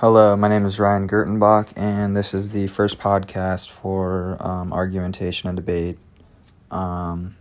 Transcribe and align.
Hello, 0.00 0.34
my 0.34 0.48
name 0.48 0.64
is 0.64 0.80
Ryan 0.80 1.06
Gertenbach, 1.06 1.74
and 1.76 2.16
this 2.16 2.32
is 2.32 2.52
the 2.52 2.68
first 2.68 2.98
podcast 2.98 3.68
for 3.68 4.38
um, 4.40 4.72
argumentation 4.72 5.50
and 5.50 5.56
debate. 5.56 5.98
Um, 6.70 7.36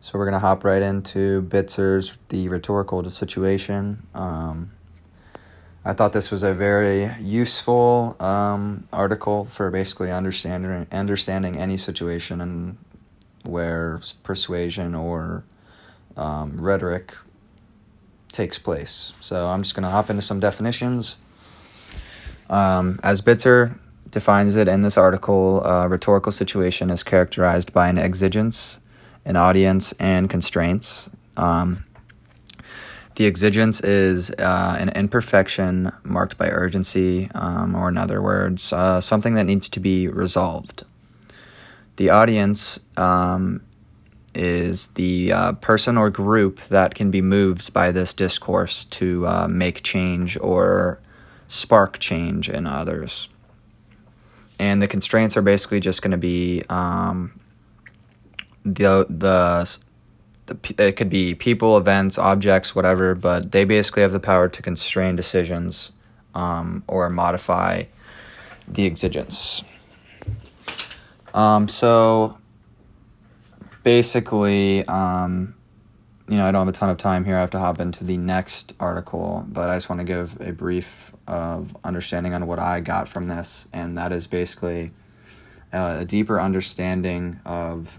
so 0.00 0.18
we're 0.18 0.24
going 0.24 0.32
to 0.32 0.40
hop 0.40 0.64
right 0.64 0.82
into 0.82 1.40
Bitzer's 1.42 2.18
The 2.30 2.48
Rhetorical 2.48 3.08
Situation. 3.10 4.04
Um, 4.12 4.72
I 5.84 5.92
thought 5.92 6.12
this 6.12 6.32
was 6.32 6.42
a 6.42 6.52
very 6.52 7.08
useful 7.20 8.16
um, 8.18 8.88
article 8.92 9.44
for 9.44 9.70
basically 9.70 10.10
understanding 10.10 10.88
understanding 10.90 11.58
any 11.58 11.76
situation 11.76 12.40
and 12.40 12.76
where 13.44 14.00
persuasion 14.24 14.96
or 14.96 15.44
um, 16.16 16.60
rhetoric 16.60 17.14
takes 18.32 18.58
place. 18.58 19.12
So 19.20 19.46
I'm 19.46 19.62
just 19.62 19.76
going 19.76 19.84
to 19.84 19.90
hop 19.90 20.10
into 20.10 20.22
some 20.22 20.40
definitions. 20.40 21.18
Um, 22.52 23.00
as 23.02 23.22
Bitzer 23.22 23.78
defines 24.10 24.56
it 24.56 24.68
in 24.68 24.82
this 24.82 24.98
article, 24.98 25.64
a 25.64 25.88
rhetorical 25.88 26.30
situation 26.30 26.90
is 26.90 27.02
characterized 27.02 27.72
by 27.72 27.88
an 27.88 27.96
exigence, 27.96 28.78
an 29.24 29.36
audience, 29.36 29.92
and 29.98 30.28
constraints. 30.28 31.08
Um, 31.38 31.82
the 33.16 33.24
exigence 33.26 33.80
is 33.80 34.30
uh, 34.32 34.76
an 34.78 34.90
imperfection 34.90 35.92
marked 36.04 36.36
by 36.36 36.50
urgency, 36.50 37.30
um, 37.34 37.74
or 37.74 37.88
in 37.88 37.96
other 37.96 38.20
words, 38.20 38.70
uh, 38.70 39.00
something 39.00 39.32
that 39.34 39.44
needs 39.44 39.70
to 39.70 39.80
be 39.80 40.06
resolved. 40.08 40.84
The 41.96 42.10
audience 42.10 42.78
um, 42.98 43.62
is 44.34 44.88
the 44.88 45.32
uh, 45.32 45.52
person 45.52 45.96
or 45.96 46.10
group 46.10 46.60
that 46.68 46.94
can 46.94 47.10
be 47.10 47.22
moved 47.22 47.72
by 47.72 47.92
this 47.92 48.12
discourse 48.12 48.84
to 48.84 49.26
uh, 49.26 49.48
make 49.48 49.82
change 49.82 50.36
or 50.38 51.00
spark 51.52 51.98
change 51.98 52.48
in 52.48 52.66
others. 52.66 53.28
And 54.58 54.80
the 54.80 54.88
constraints 54.88 55.36
are 55.36 55.42
basically 55.42 55.80
just 55.80 56.00
going 56.00 56.12
to 56.12 56.16
be 56.16 56.62
um, 56.70 57.38
the 58.64 59.06
the 59.08 59.68
it 60.78 60.96
could 60.96 61.10
be 61.10 61.34
people, 61.34 61.76
events, 61.76 62.18
objects, 62.18 62.74
whatever, 62.74 63.14
but 63.14 63.52
they 63.52 63.64
basically 63.64 64.02
have 64.02 64.12
the 64.12 64.20
power 64.20 64.48
to 64.48 64.62
constrain 64.62 65.14
decisions 65.14 65.92
um, 66.34 66.82
or 66.86 67.10
modify 67.10 67.84
the 68.66 68.86
exigence. 68.86 69.62
Um, 71.34 71.68
so 71.68 72.38
basically, 73.82 74.86
um, 74.86 75.54
you 76.32 76.38
know, 76.38 76.46
I 76.46 76.50
don't 76.50 76.60
have 76.60 76.68
a 76.68 76.72
ton 76.72 76.88
of 76.88 76.96
time 76.96 77.26
here. 77.26 77.36
I 77.36 77.40
have 77.40 77.50
to 77.50 77.58
hop 77.58 77.78
into 77.78 78.04
the 78.04 78.16
next 78.16 78.72
article, 78.80 79.44
but 79.46 79.68
I 79.68 79.76
just 79.76 79.90
want 79.90 80.00
to 80.00 80.04
give 80.04 80.40
a 80.40 80.50
brief 80.50 81.12
of 81.26 81.76
understanding 81.84 82.32
on 82.32 82.46
what 82.46 82.58
I 82.58 82.80
got 82.80 83.06
from 83.06 83.28
this, 83.28 83.68
and 83.70 83.98
that 83.98 84.12
is 84.12 84.26
basically 84.26 84.92
uh, 85.74 85.98
a 86.00 86.04
deeper 86.06 86.40
understanding 86.40 87.38
of 87.44 87.98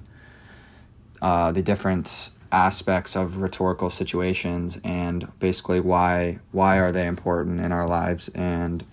uh, 1.22 1.52
the 1.52 1.62
different 1.62 2.32
aspects 2.52 3.16
of 3.16 3.38
rhetorical 3.38 3.92
situations 3.92 4.80
and 4.84 5.28
basically 5.40 5.80
why 5.80 6.40
why 6.52 6.78
are 6.78 6.92
they 6.92 7.08
important 7.08 7.60
in 7.60 7.72
our 7.72 7.88
lives 7.88 8.30
and 8.36 8.84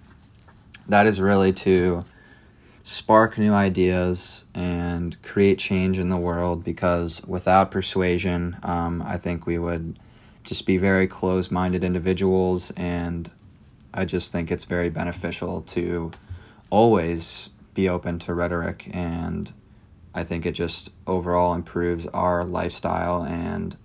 that 0.89 1.07
is 1.07 1.21
really 1.21 1.53
to 1.53 2.03
spark 2.83 3.39
new 3.39 3.53
ideas 3.53 4.45
and 4.55 5.21
create 5.23 5.59
change 5.59 5.99
in 5.99 6.09
the 6.09 6.17
world 6.17 6.65
because 6.65 7.23
without 7.27 7.71
persuasion 7.71 8.57
um, 8.63 9.03
i 9.03 9.17
think 9.17 9.47
we 9.47 9.59
would 9.59 9.99
just 10.45 10.67
be 10.67 10.77
very 10.77 11.07
closed-minded 11.07 11.85
individuals 11.85 12.71
and 12.73 13.31
i 13.93 14.05
just 14.05 14.33
think 14.33 14.51
it's 14.51 14.65
very 14.65 14.89
beneficial 14.89 15.61
to 15.63 16.11
always 16.71 17.51
be 17.75 17.89
open 17.89 18.19
to 18.19 18.33
rhetoric 18.35 18.89
and 18.93 19.53
I 20.15 20.25
think 20.25 20.45
it 20.45 20.53
just 20.53 20.91
overall 21.07 21.55
improves 21.55 22.07
our 22.09 22.45
lifestyle 22.45 23.23
and 23.23 23.77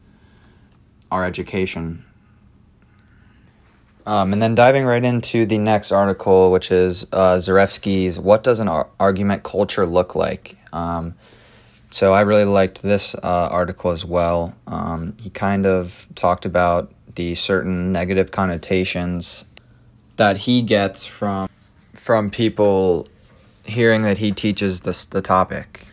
our 1.11 1.23
education. 1.23 2.03
Um, 4.07 4.33
and 4.33 4.41
then 4.41 4.53
diving 4.53 4.85
right 4.85 5.03
into 5.03 5.45
the 5.45 5.57
next 5.57 5.91
article, 5.91 6.51
which 6.51 6.71
is 6.71 7.07
uh, 7.11 7.37
Zarefsky's 7.37 8.19
What 8.19 8.43
Does 8.43 8.59
an 8.59 8.67
Ar- 8.67 8.87
Argument 8.99 9.43
Culture 9.43 9.85
Look 9.85 10.15
Like? 10.15 10.57
Um, 10.71 11.15
so 11.89 12.13
I 12.13 12.21
really 12.21 12.45
liked 12.45 12.83
this 12.83 13.15
uh, 13.15 13.49
article 13.51 13.91
as 13.91 14.05
well. 14.05 14.53
Um, 14.67 15.15
he 15.21 15.29
kind 15.29 15.65
of 15.65 16.07
talked 16.13 16.45
about 16.45 16.91
the 17.15 17.35
certain 17.35 17.91
negative 17.91 18.31
connotations 18.31 19.45
that 20.17 20.37
he 20.37 20.61
gets 20.61 21.05
from 21.05 21.49
from 21.93 22.29
people 22.29 23.07
hearing 23.63 24.03
that 24.03 24.17
he 24.17 24.31
teaches 24.31 24.81
this 24.81 25.05
the 25.05 25.21
topic 25.21 25.87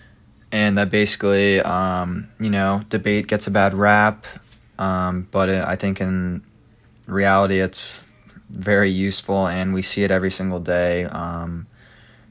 and 0.50 0.76
that 0.76 0.90
basically, 0.90 1.60
um, 1.62 2.28
you 2.38 2.50
know, 2.50 2.82
debate 2.90 3.26
gets 3.26 3.46
a 3.46 3.50
bad 3.50 3.72
rap, 3.72 4.26
um, 4.78 5.26
but 5.30 5.48
it, 5.48 5.64
I 5.64 5.76
think 5.76 6.00
in 6.00 6.42
reality 7.06 7.60
it's 7.60 8.06
very 8.48 8.90
useful, 8.90 9.46
and 9.48 9.72
we 9.72 9.82
see 9.82 10.04
it 10.04 10.10
every 10.10 10.30
single 10.30 10.60
day. 10.60 11.04
Um, 11.04 11.66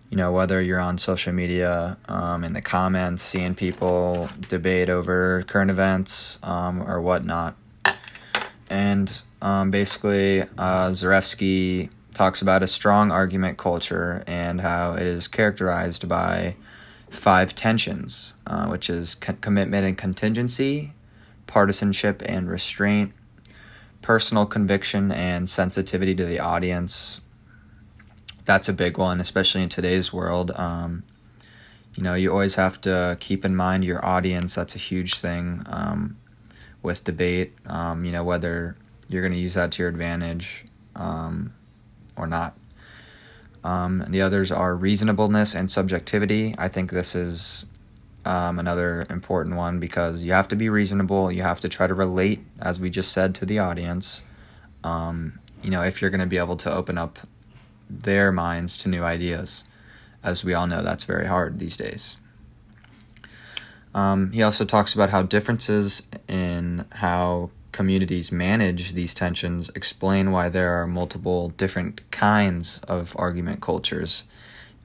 you 0.09 0.17
know, 0.17 0.31
whether 0.31 0.61
you're 0.61 0.79
on 0.79 0.97
social 0.97 1.31
media, 1.31 1.97
um, 2.09 2.43
in 2.43 2.53
the 2.53 2.61
comments, 2.61 3.23
seeing 3.23 3.55
people 3.55 4.29
debate 4.49 4.89
over 4.89 5.43
current 5.43 5.71
events 5.71 6.37
um, 6.43 6.81
or 6.81 6.99
whatnot, 7.01 7.55
and 8.69 9.21
um, 9.41 9.71
basically, 9.71 10.41
uh, 10.41 10.91
Zarefsky 10.91 11.89
talks 12.13 12.41
about 12.41 12.61
a 12.61 12.67
strong 12.67 13.11
argument 13.11 13.57
culture 13.57 14.23
and 14.27 14.61
how 14.61 14.93
it 14.93 15.03
is 15.03 15.27
characterized 15.27 16.07
by 16.07 16.55
five 17.09 17.55
tensions, 17.55 18.33
uh, 18.47 18.67
which 18.67 18.89
is 18.89 19.15
co- 19.15 19.35
commitment 19.41 19.85
and 19.85 19.97
contingency, 19.97 20.93
partisanship 21.47 22.21
and 22.25 22.49
restraint, 22.49 23.13
personal 24.01 24.45
conviction 24.45 25.11
and 25.11 25.49
sensitivity 25.49 26.15
to 26.15 26.25
the 26.25 26.39
audience. 26.39 27.21
That's 28.45 28.67
a 28.67 28.73
big 28.73 28.97
one, 28.97 29.21
especially 29.21 29.61
in 29.61 29.69
today's 29.69 30.11
world. 30.11 30.51
Um, 30.55 31.03
you 31.95 32.03
know, 32.03 32.13
you 32.13 32.31
always 32.31 32.55
have 32.55 32.79
to 32.81 33.17
keep 33.19 33.45
in 33.45 33.55
mind 33.55 33.83
your 33.83 34.03
audience. 34.03 34.55
That's 34.55 34.75
a 34.75 34.79
huge 34.79 35.15
thing 35.15 35.63
um, 35.67 36.17
with 36.81 37.03
debate. 37.03 37.53
Um, 37.65 38.05
you 38.05 38.11
know, 38.11 38.23
whether 38.23 38.75
you're 39.09 39.21
going 39.21 39.33
to 39.33 39.39
use 39.39 39.55
that 39.55 39.71
to 39.73 39.83
your 39.83 39.89
advantage 39.89 40.65
um, 40.95 41.53
or 42.15 42.27
not. 42.27 42.57
Um, 43.63 44.05
the 44.07 44.21
others 44.21 44.51
are 44.51 44.75
reasonableness 44.75 45.53
and 45.53 45.69
subjectivity. 45.69 46.55
I 46.57 46.67
think 46.67 46.91
this 46.91 47.13
is 47.13 47.65
um, 48.25 48.59
another 48.59 49.05
important 49.09 49.55
one 49.55 49.79
because 49.79 50.23
you 50.23 50.31
have 50.31 50.47
to 50.49 50.55
be 50.55 50.69
reasonable. 50.69 51.31
You 51.31 51.43
have 51.43 51.59
to 51.61 51.69
try 51.69 51.87
to 51.87 51.93
relate, 51.93 52.45
as 52.59 52.79
we 52.79 52.89
just 52.89 53.11
said, 53.11 53.33
to 53.35 53.45
the 53.45 53.59
audience. 53.59 54.21
Um, 54.83 55.39
you 55.63 55.69
know, 55.69 55.81
if 55.81 56.01
you're 56.01 56.11
going 56.11 56.21
to 56.21 56.27
be 56.27 56.37
able 56.37 56.57
to 56.57 56.71
open 56.71 56.97
up 56.97 57.19
their 57.99 58.31
minds 58.31 58.77
to 58.77 58.89
new 58.89 59.03
ideas. 59.03 59.63
As 60.23 60.43
we 60.43 60.53
all 60.53 60.67
know, 60.67 60.81
that's 60.81 61.03
very 61.03 61.27
hard 61.27 61.59
these 61.59 61.75
days. 61.75 62.17
Um, 63.93 64.31
he 64.31 64.41
also 64.41 64.63
talks 64.63 64.93
about 64.93 65.09
how 65.09 65.23
differences 65.23 66.03
in 66.27 66.85
how 66.93 67.49
communities 67.71 68.31
manage 68.31 68.93
these 68.93 69.13
tensions 69.13 69.69
explain 69.75 70.31
why 70.31 70.49
there 70.49 70.81
are 70.81 70.87
multiple 70.87 71.49
different 71.49 72.09
kinds 72.11 72.79
of 72.87 73.15
argument 73.17 73.61
cultures 73.61 74.23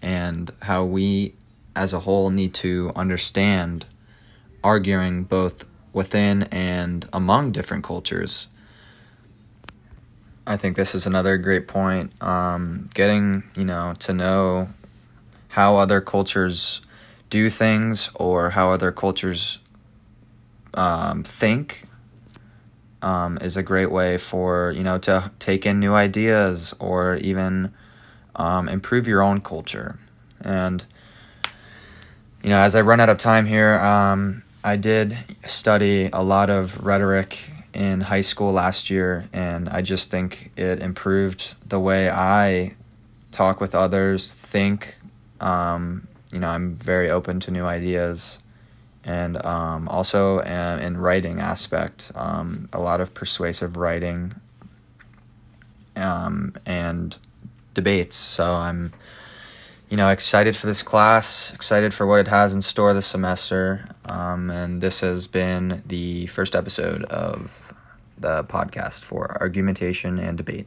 and 0.00 0.52
how 0.62 0.84
we 0.84 1.34
as 1.76 1.92
a 1.92 2.00
whole 2.00 2.30
need 2.30 2.54
to 2.54 2.90
understand 2.96 3.86
arguing 4.64 5.22
both 5.22 5.64
within 5.92 6.42
and 6.44 7.08
among 7.12 7.52
different 7.52 7.84
cultures. 7.84 8.48
I 10.46 10.56
think 10.56 10.76
this 10.76 10.94
is 10.94 11.06
another 11.06 11.36
great 11.36 11.68
point. 11.68 12.10
Um, 12.22 12.88
getting, 12.94 13.44
you 13.56 13.64
know, 13.64 13.94
to 14.00 14.12
know 14.12 14.68
how 15.48 15.76
other 15.76 16.00
cultures 16.00 16.80
do 17.30 17.50
things 17.50 18.10
or 18.14 18.50
how 18.50 18.70
other 18.70 18.92
cultures 18.92 19.58
um, 20.74 21.24
think 21.24 21.84
um, 23.02 23.38
is 23.40 23.56
a 23.56 23.62
great 23.62 23.90
way 23.90 24.18
for 24.18 24.72
you 24.76 24.82
know 24.82 24.98
to 24.98 25.30
take 25.38 25.66
in 25.66 25.80
new 25.80 25.94
ideas 25.94 26.74
or 26.78 27.16
even 27.16 27.72
um, 28.36 28.68
improve 28.68 29.06
your 29.06 29.22
own 29.22 29.40
culture. 29.40 29.98
And 30.40 30.84
you 32.46 32.50
know, 32.50 32.60
as 32.60 32.76
I 32.76 32.82
run 32.82 33.00
out 33.00 33.08
of 33.08 33.18
time 33.18 33.44
here, 33.44 33.74
um, 33.80 34.44
I 34.62 34.76
did 34.76 35.18
study 35.44 36.08
a 36.12 36.22
lot 36.22 36.48
of 36.48 36.86
rhetoric 36.86 37.40
in 37.74 38.02
high 38.02 38.20
school 38.20 38.52
last 38.52 38.88
year, 38.88 39.28
and 39.32 39.68
I 39.68 39.82
just 39.82 40.12
think 40.12 40.52
it 40.56 40.78
improved 40.78 41.56
the 41.68 41.80
way 41.80 42.08
I 42.08 42.76
talk 43.32 43.60
with 43.60 43.74
others, 43.74 44.32
think. 44.32 44.94
Um, 45.40 46.06
you 46.32 46.38
know, 46.38 46.48
I'm 46.48 46.76
very 46.76 47.10
open 47.10 47.40
to 47.40 47.50
new 47.50 47.64
ideas 47.64 48.38
and 49.04 49.44
um, 49.44 49.88
also 49.88 50.38
uh, 50.38 50.78
in 50.80 50.98
writing 50.98 51.40
aspect, 51.40 52.12
um, 52.14 52.68
a 52.72 52.78
lot 52.78 53.00
of 53.00 53.12
persuasive 53.12 53.76
writing, 53.76 54.36
um, 55.96 56.54
and 56.64 57.18
debates. 57.74 58.16
So 58.16 58.54
I'm, 58.54 58.92
you 59.88 59.96
know, 59.96 60.08
excited 60.08 60.56
for 60.56 60.66
this 60.66 60.82
class, 60.82 61.52
excited 61.54 61.94
for 61.94 62.06
what 62.06 62.20
it 62.20 62.28
has 62.28 62.52
in 62.52 62.62
store 62.62 62.92
this 62.92 63.06
semester. 63.06 63.88
Um, 64.04 64.50
and 64.50 64.80
this 64.80 65.00
has 65.00 65.28
been 65.28 65.82
the 65.86 66.26
first 66.26 66.56
episode 66.56 67.04
of 67.04 67.72
the 68.18 68.44
podcast 68.44 69.02
for 69.02 69.36
argumentation 69.40 70.18
and 70.18 70.36
debate. 70.36 70.66